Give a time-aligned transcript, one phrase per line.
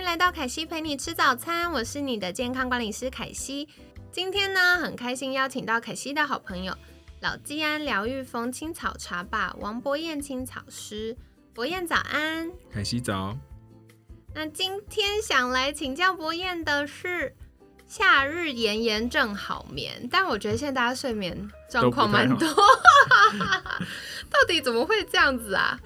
[0.00, 3.68] 迎来到凯西陪你吃早餐，我是你的健康管理师凯西。
[4.10, 6.74] 今天呢，很开心邀请到凯西的好朋友
[7.20, 11.14] 老基安疗愈风青草茶吧王博彦青草师，
[11.52, 13.36] 博彦早安，凯西早。
[14.34, 17.36] 那今天想来请教博彦的是，
[17.86, 22.48] 夏日炎炎正好眠，但我觉得现在大家睡眠状况蛮多，
[24.30, 25.78] 到底怎么会这样子啊？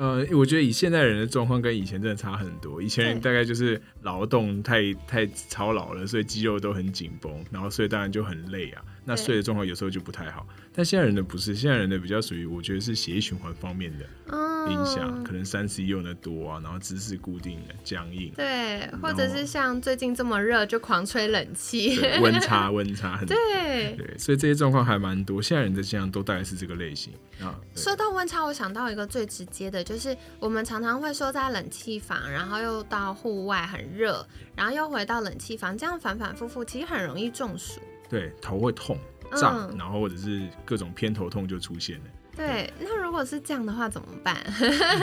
[0.00, 2.80] 呃，我觉得以现代人的状况跟以前真的差很多。
[2.80, 8.82] 以前人大概就是劳动太太操劳了，所以肌肉都很紧绷，然后所以当然就很累啊。
[9.04, 10.48] 那睡的状况有时候就不太好。
[10.72, 14.34] 但现在人的不是，现在人的比较属于，我觉得是血液循环方面的
[14.68, 18.32] 影响，可能三 C 用的多啊，然后姿势固定的僵硬。
[18.34, 25.40] 对，或者是像最近这么热，就狂吹冷气，温差 温差很对对，所以这些状况还蛮多。
[25.40, 27.58] 现在人的现象都大概是这个类型啊。
[27.74, 37.80] 说到温差，我想到一个最直接的，就是我们常常会说在冷气房，然后又到户外很热，然后又回到冷气房，这样反反复复，其实很容易中暑。
[38.08, 38.98] 对，头会痛。
[39.36, 42.04] 胀，然后或者是各种偏头痛就出现了。
[42.36, 44.36] 对，那如果是这样的话怎么办？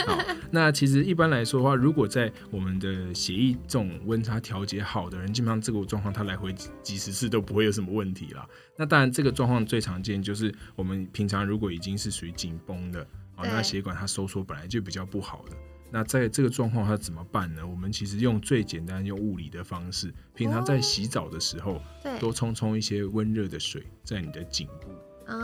[0.06, 0.18] 好，
[0.52, 8.48] 那其实一般来说的话，如果在我们的协议这种温差调节好的人，基本上这个状况他来回几十次都不会有什么问题啦。
[8.76, 13.02] 那当然，这个状况最常见就是我们平常如果已经是属于紧绷的
[13.36, 15.56] 啊，那血管它收缩本来就比较不好的。
[15.90, 17.66] 那在这个状况，它怎么办呢？
[17.66, 21.82] 我们其实用最简单用物理的方式，平常在洗澡的时候，
[22.20, 24.90] 多冲冲一些温热的水，在你的颈部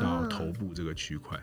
[0.02, 1.40] 到头部这个区块，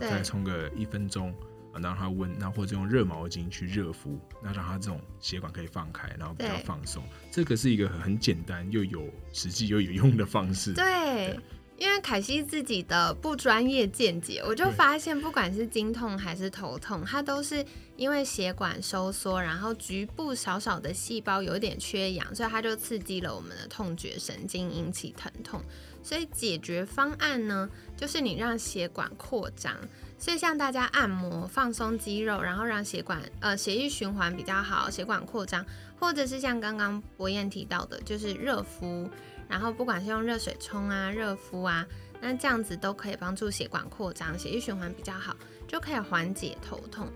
[0.00, 1.34] 然后再冲个一分钟
[1.72, 7.02] 啊，让它温，那或者用热毛巾去热敷，那让它这种血管可以放开，然后比较放松。
[7.30, 10.72] 这个是一个很简单又有实际又有用的方式。
[10.72, 11.38] 对。
[11.76, 17.66] 因为凯西自己的不专业见解，我就发现，不管是经痛还是头痛，它都是
[17.96, 25.60] 因为血管收缩，然后局部小小的细胞有点缺氧，所以它就刺激了我们的痛觉神经，引起疼痛。
[26.04, 29.74] 所以解决方案呢，就是你让血管扩张。
[30.16, 35.66] 所以像大家按摩、放松肌肉，然后让血管呃血液循环比较好，血管扩张，
[35.98, 39.10] 或者是像刚刚博彦提到的，就是热敷。
[39.48, 41.86] 然后不管是用热水冲啊、热敷啊，
[42.20, 45.36] 那这样子都可以帮助血管扩张，血液循环比较好，
[45.68, 47.08] 就可以缓解头痛。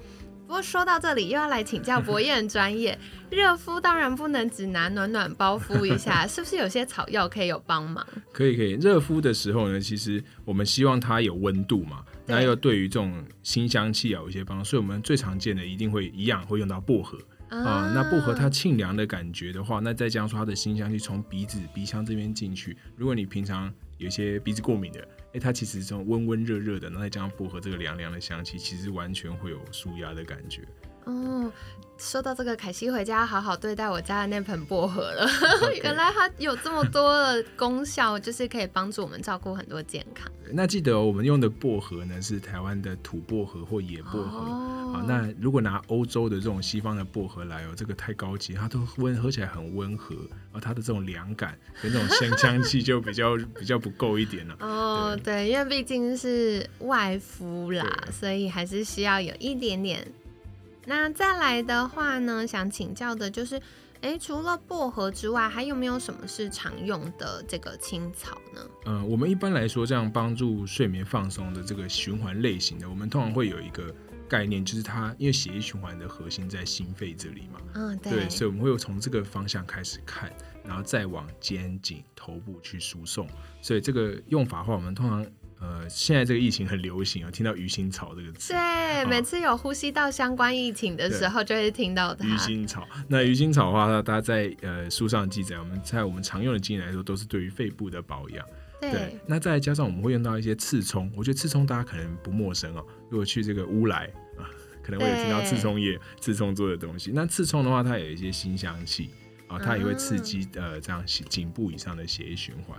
[0.49, 2.99] 不过说到这里，又要来请教博彦专业，
[3.29, 8.05] 热敷当然不能只拿暖暖包敷一下， 是不是有些草药可以有帮忙？
[8.33, 17.19] 可以可以，热敷的时候呢，其实我们希望它有温度嘛，那又对于这种新香气有一些帮助，所以我们最常见的一定会一样会用到薄荷。
[17.51, 30.63] 啊，那薄荷它沁凉的感觉的话，那再加上说它的新香气从鼻子鼻腔这边进去，如果你平常有些鼻子过敏的，哎，它其实这种温温热热的，那再加上薄荷这个凉凉的香气，其实完全会有舒压的感觉。
[31.09, 31.51] 哦，
[31.97, 35.27] 说到这个，凯西回家好好对待我家的那盆薄荷了。
[35.83, 40.31] 原来它有这么多的功效，就是可以帮助我们照顾很多健康。
[40.53, 44.39] 那记得我们用的薄荷呢，是台湾的土薄荷或野薄荷。
[44.93, 50.15] 好，那如果拿欧洲的这种西方的薄荷来哦，这个太高级，它都温，喝起来很温和，
[50.53, 54.57] 而它的这种凉感跟这种香 香气就比较比较不够一点了。
[54.61, 60.07] 哦，对，因为毕竟是外敷啦，所以还是需要有一点点。
[60.89, 63.61] 那再来的话呢，想请教的就是，
[64.01, 68.67] 哎，除了薄荷之外，还有没有什么是常用的这个青草呢？
[68.87, 73.95] 嗯，我们一般来说，这样帮助睡眠放松的这个循环类型的，我们通常会有一个
[74.27, 80.33] 概念，就是它因为血液循环的核心在心肺这里嘛，嗯，对，所以我们会从这个方向开始看，
[80.65, 83.29] 然后再往肩颈、头部去输送。
[83.61, 85.27] 所以这个用法的话，我们通常。
[85.61, 88.53] 呃，现在这个疫情很流行啊，听到鱼腥草这个词。
[88.53, 92.25] 对，每次有呼吸道相关疫情的时候，就会听到它。
[92.25, 98.47] 鱼腥草，那鱼腥草的话，它在呃书上记载，我们在我们常用的经验来说，都是对于肺部的保养。
[98.81, 99.19] 对。
[99.27, 102.87] 那再加上我们会用到一些刺葱，我觉得刺葱大家可能不陌生哦。
[103.11, 104.47] 如果去这个乌来啊，
[104.81, 107.11] 可能会有听到刺葱叶、刺葱做的东西。
[107.13, 109.11] 那刺葱的话，它有一些新香气
[109.49, 112.79] 啊，它也会刺激呃这样颈部以上的血液循环。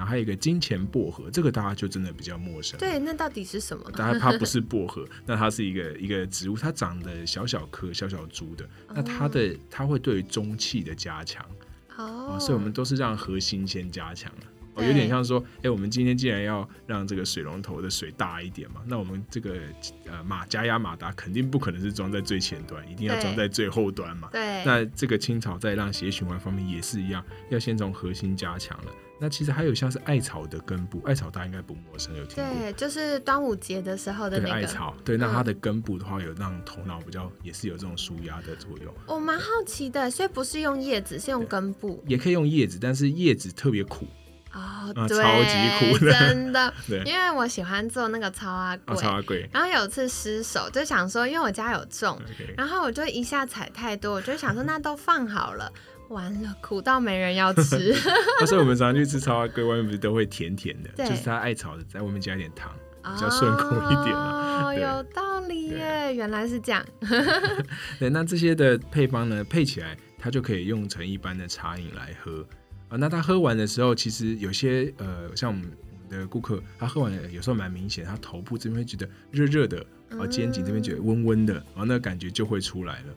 [0.00, 2.80] 然后还有一个金钱薄荷，这个大家就真的比较陌生。
[2.80, 3.84] 对，那到底是什么？
[3.92, 8.66] 它它不是薄荷， 那它是一个一个植物，它长得小小颗、小小株的。
[8.94, 11.44] 那它的它会对中气的加强
[11.98, 14.46] 哦，所以我们都是让核心先加强了。
[14.76, 19.58] 哦，有点像说，哎，我们今天既然要让这个水龙头的水大一点嘛，那我们这个
[20.06, 24.30] 呃马加压马达肯定不可能是装在最前端，一定要装在最后端嘛。
[24.32, 24.64] 对。
[24.64, 28.92] 那这个青草在让血液循环方面也是一样，要先从核心加强了。
[29.20, 32.54] 那其实还有像是艾草的根部，艾草大家应该不陌生，有听过？
[32.54, 34.94] 对，就是端午节的时候的那个艾草。
[35.04, 38.92] 对，那它的根部的话，有让头脑比较，也是有这种舒压的作用。
[39.06, 42.02] 我蛮好奇的，所以不是用叶子，是用根部。
[42.06, 44.06] 也可以用叶子，但是叶子特别苦。
[44.52, 46.74] 哦，超级苦， 真的。
[46.88, 49.48] 对，因为我喜欢做那个超阿贵，超阿贵。
[49.52, 52.20] 然后有次失手，就想说，因为我家有种，
[52.56, 55.72] 然后我就一下踩太多，我就想说， 那都放好了，
[56.10, 57.94] 完了，苦到没人要吃。
[58.46, 62.72] 所以我们常常去吃超阿贵，外面不是都会甜甜的，就是他爱炒的，在外面加一点糖，
[63.02, 66.84] 比较顺口一点 哦，有道理耶，原来是这样。
[67.98, 72.46] 对，那这些的配方呢，配起来，它就可以用成一般的茶饮来喝。
[72.88, 75.70] 啊，那他喝完的时候，其实有些呃，像我们
[76.08, 83.14] 的顾客，他喝完有时候蛮明显，他头部这边会觉得热热的，然后肩颈这边觉得温温的，然后那感觉就会出来了。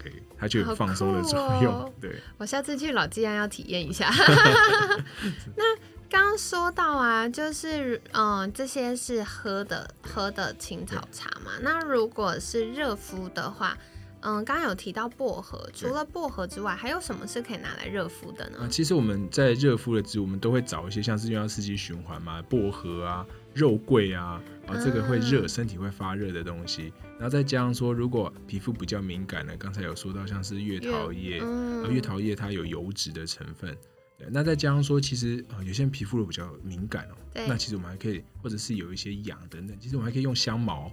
[0.00, 1.92] OK，它就有放松的作用。
[2.00, 4.10] 对，我下次去老纪安要体验一下。
[5.56, 5.76] 那
[6.08, 11.52] 刚刚说到啊，就是嗯，这些是喝的喝的青草茶嘛。
[11.60, 13.76] 那如果是热敷的话。
[14.22, 18.58] 嗯，刚刚有提到薄荷，除了薄荷之外，还有什么是可以拿来热敷的呢？
[18.60, 26.92] 啊，其实我们在热敷的植物，我们都会找一些像是用到四季循环嘛，薄荷啊、肉桂啊，啊，这个会热，身体会发热的东西。
[27.18, 33.76] 然后再加上说，如果皮肤比较敏感呢，刚才有说到像是月桃叶，啊，月桃叶它有油脂的成分。
[34.18, 37.14] 对，那再加上说，其实啊，有些人皮肤比较敏感哦，
[37.48, 40.90] 那其实我们还可以，或者是有一些痒等等，其实我们还可以用香茅。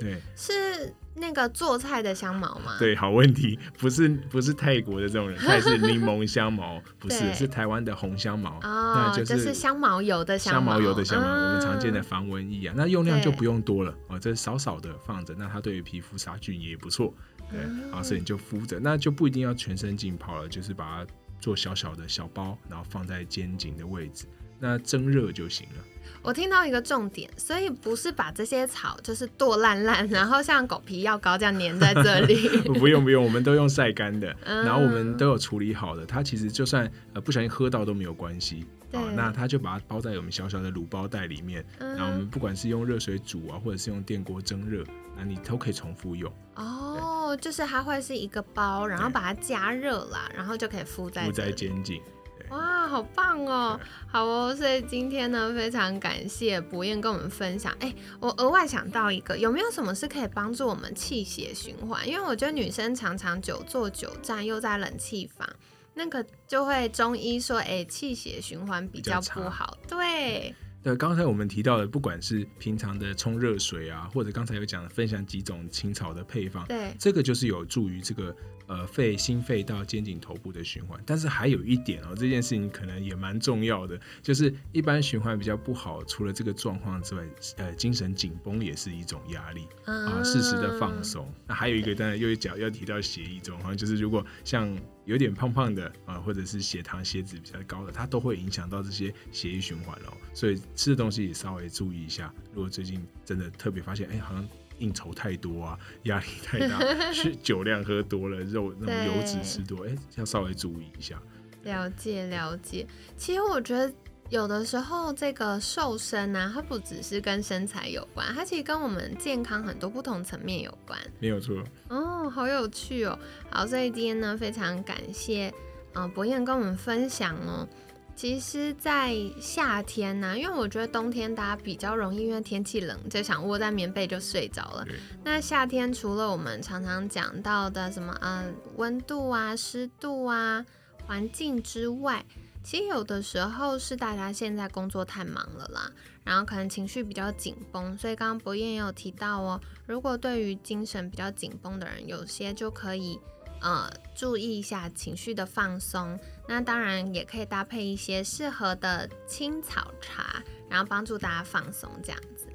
[0.00, 2.76] 对，是那个做菜的香茅吗？
[2.80, 10.80] 对，好问题，不是不是泰国的这种人， 它是柠檬香茅，不是是台湾的红香茅，那就是香茅油的香茅。
[10.80, 17.12] 油的香茅，我们常见的防蚊液啊，那用量就不用多了哦，这少少的放着，那它对于皮肤杀菌也不错，
[17.50, 17.60] 对，
[17.92, 24.24] 啊，所以你就敷着，那就不一定要全身浸泡了，就是把它做小小的小包，然后放在肩颈的位置，
[24.60, 25.84] 那蒸热就行了。
[26.22, 32.46] 我听到一个重点，所以不是把这些草就是剁烂烂， 然后像狗皮药膏这样粘在这里。
[32.78, 36.04] 不用不用，我们都用晒干的，然后我们都有处理好的。
[36.04, 38.66] 它其实就算呃不小心喝到都没有关系。
[38.92, 44.84] 哦，那它就把它包在我们小小的卤包袋里面，然后我们不管是用热水煮啊，或者是用电锅蒸热，
[45.16, 46.30] 那你都可以重复用。
[46.56, 52.02] 哦，就是它会是一个包，然后把它加热啦，然后就可以敷在敷在肩颈。
[52.50, 53.78] 哇，好棒哦！
[54.08, 57.72] 好哦，所以今天呢，非常感谢博彦跟我们分享。
[57.78, 62.06] 哎，我额外想到一个，有没有什么是可以帮助我们气血循环？
[62.08, 65.48] 因为我觉得女生常常久坐久站，又在冷气房，
[65.94, 69.78] 那个就会中医说，哎，气血循环比较不好。
[69.88, 70.52] 对。
[70.82, 78.34] 对，刚才我们提到的，不管是平常的冲热水啊，或者刚才有讲分享几种青草的配方，对，这个就是有助于这个。
[78.70, 87.24] 呃，肺、心肺到肩颈、头部的循环，但是还有一点哦，这件事情可能也蛮重要的，就是一般循环比较不好，除了这个状况之外，
[87.56, 91.28] 呃，精神紧绷也是一种压力啊，适时的放松。
[91.48, 94.72] 那还有一个，当然又讲要提到血液状况，就是如果像
[95.04, 100.16] 有点胖胖的啊，或者是血糖、血脂比较高的，它都会影响到这些血液循环哦。
[100.32, 102.32] 所以吃的东西也稍微注意一下。
[102.54, 104.48] 如果最近真的特别发现，哎，好像。
[104.80, 106.80] 应酬太多啊，压力太大，
[107.14, 111.20] 是酒量喝多了，肉那种油脂吃多，哎，要稍微注意一下。
[111.62, 113.92] 了解了解，其实我觉得
[114.30, 120.98] 有的时候这个瘦身呢，它不只是跟身材有关，它其实跟我们健康很多不同层面有关。
[121.18, 121.62] 没有错。
[121.88, 123.18] 哦，好有趣哦。
[123.50, 125.52] 好，所以今天呢，非常感谢
[125.94, 127.68] 嗯博彦跟我们分享哦。
[128.16, 134.86] 其实，在夏天呢，因为我觉得冬天大家比较容易，因为天气冷，就想窝在棉被就睡着了。
[135.24, 138.44] 那夏天除了我们常常讲到的什么啊
[138.76, 140.66] 温度啊、湿度啊、
[141.06, 142.22] 环境之外，
[142.62, 145.90] 其实有的时候是大家现在工作太忙了啦，
[146.22, 147.96] 然后可能情绪比较紧绷。
[147.96, 153.18] 所以刚刚博彦也有提到哦，如果对于精神比较紧绷的人，有些就可以。
[153.62, 156.18] 呃，注意一下情绪的放松，
[156.50, 162.48] 那当然也可以搭配一些适合的青草茶，然后帮助大家放松这样子。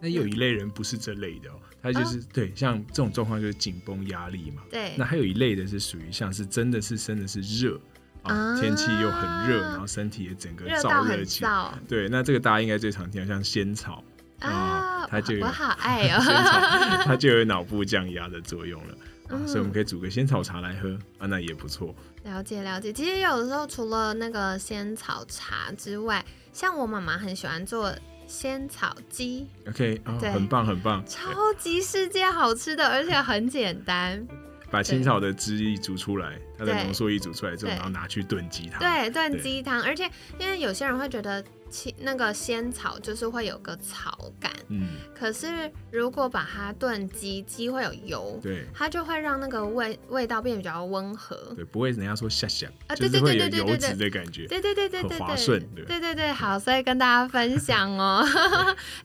[0.00, 4.62] 那有一类人不是这类的哦，他就是对，像这种状况就是紧绷压力嘛。
[4.68, 4.94] 对。
[4.98, 7.80] 那还有一类的是属于像是真的是真的是热
[8.24, 11.72] 啊，天气又很热，然后身体也整个燥热起来。
[11.88, 14.02] 对，那这个大家应该最常听，像仙草
[14.40, 18.98] 啊，它就有我好爱哦，仙草 它就有脑部降压的作用了。
[19.46, 21.94] 所以我们可以煮个仙草茶来喝啊，那也不错。
[22.24, 27.92] 了解了解，其实有的时候除了那个仙草茶之外，像我妈妈很喜欢做
[28.26, 29.46] 仙草鸡。
[29.68, 34.26] OK，对，很棒很棒，超级世界好吃的，而且很简单。
[34.70, 38.78] 把青草的汁液煮出来，它的浓缩液煮出来之后，然后拿去炖鸡汤。
[38.80, 41.94] 对，炖鸡汤，而且因为有些人会觉得青。
[41.98, 55.84] 那个仙草就是会有个草感，嗯，可是如果把它炖鸡，鸡会有油，对，它就会让那个味味道变比较温和，对，不会人家说下下啊，对对对对对对，油脂的感觉，对对对对对，滑顺，对。
[55.84, 58.24] 对对，好，所以跟大家分享哦，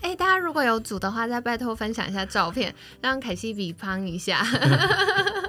[0.02, 4.46] 哎， 大家如果有煮的话，再拜托分享一下照片，让凯西比方一下，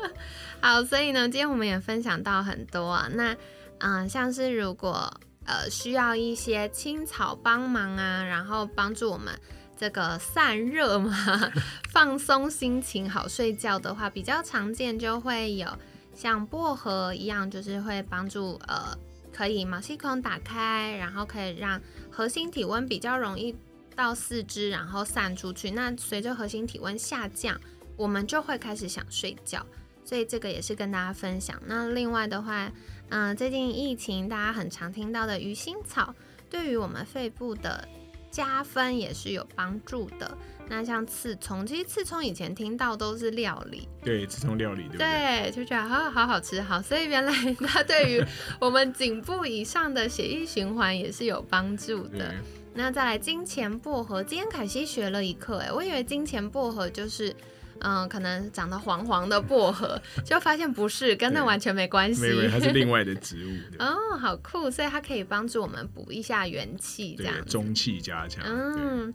[0.62, 3.36] 好，所以呢，今天我们也分享到很多，那
[3.80, 5.12] 嗯，像是如果。
[5.44, 9.36] 呃，需要一些青草帮忙啊，然后帮助我们
[9.76, 11.12] 这个散热嘛，
[11.90, 15.66] 放松心情，好睡觉的话，比较常见就会有
[16.14, 18.96] 像薄荷一样，就是会帮助呃，
[19.32, 23.52] 可以毛细孔打开，然后可以让核心体温比较容易
[23.96, 25.72] 到四肢，然后散出去。
[25.72, 27.60] 那随着核心体温下降，
[27.96, 29.66] 我们就会开始想睡觉，
[30.04, 31.60] 所以这个也是跟大家分享。
[31.66, 32.70] 那另外的话。
[33.14, 36.14] 嗯，最近疫情，大家很常听到的鱼腥草，
[36.48, 37.86] 对于我们肺部的
[38.30, 40.34] 加分也是有帮助的。
[40.66, 45.50] 那像刺葱，其实刺葱以前听到都是料理，对，刺葱料理，对对？
[45.50, 48.24] 就觉得好好好吃，好，所以原来它 对于
[48.58, 52.34] 我们颈部以上的血液循环也是有帮助的。
[52.72, 57.36] 那再来金钱薄荷，今天凯西学了一课，哎，我以为金钱薄荷就是。
[57.82, 62.22] 嗯，可能长得黄黄的薄荷，就发现不是，跟那完全没关系。
[62.22, 63.82] 没它是另外的 植物。
[63.82, 68.44] 哦，好酷，所以它可以帮助我们补一下元气，这样中气加强。
[68.46, 69.12] 嗯，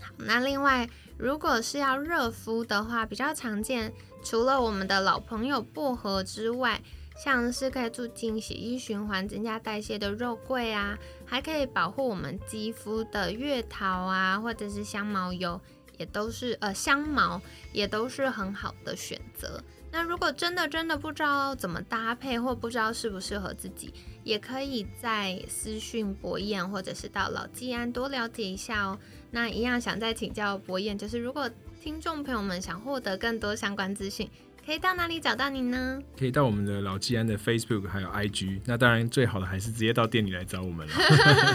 [0.00, 3.92] 好，那另外如果是要热敷的话，比较常见，
[4.24, 6.80] 除了我们的老朋友薄荷之外，
[7.24, 15.60] 像是可以促进血液循环、增加代谢的肉桂啊，还可以保护我们肌肤的月桃啊，或者是香茅油。
[15.98, 17.40] 也都是呃香茅，
[17.72, 19.62] 也都是很好的选择。
[19.90, 28.98] 那如果真的真的不知道怎么搭配，或不知道适不适合自己，也可以在私讯博彦，或者是到老季安多了解一下哦。
[29.30, 31.50] 那一样想再请教博彦，就是如果
[31.82, 34.30] 听众朋友们想获得更多相关资讯。
[34.68, 35.98] 可以到哪里找到你呢？
[36.18, 38.60] 可以到我们的老纪安的 Facebook 还有 IG。
[38.66, 40.92] 那当然最好的还是直接到店里来找我们了。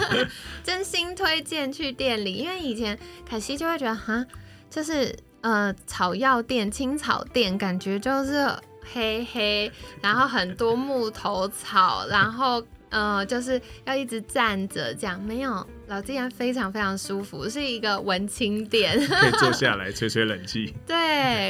[0.64, 4.26] 真心推荐去店里，因为以前凯西就会觉得哈，
[4.68, 8.50] 就是呃草药店、青草店，感觉就是
[8.92, 9.70] 黑黑，
[10.02, 12.66] 然后很多木头草，然后。
[12.90, 20.74] 呃，就是要一直站着这样，没有老纪然非常非常舒服，是一个文青店，可以坐下来吹吹冷气。
[20.86, 20.96] 对，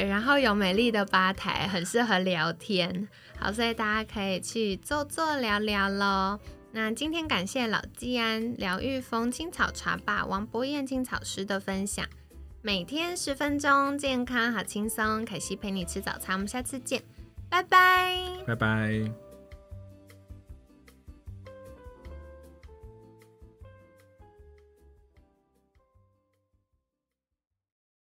[0.09, 3.09] 然后有美丽的吧台，很适合聊天。
[3.39, 6.39] 好，所以大家可以去坐坐聊聊喽。
[6.73, 12.05] 那今天感谢老纪安疗愈风青草茶吧王博彦青草师的分享，
[12.63, 15.25] 每天十分钟，健康好轻松。
[15.25, 17.01] 凯西陪你吃早餐，我们下次见，
[17.49, 19.24] 拜拜，拜拜。